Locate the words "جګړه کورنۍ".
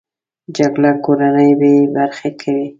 0.57-1.49